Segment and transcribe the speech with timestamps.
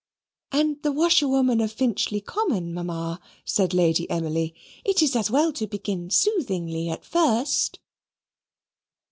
[0.51, 4.55] '""And the 'Washerwoman of Finchley Common,' Mamma," said Lady Emily.
[4.83, 7.77] "It is as well to begin soothingly at first."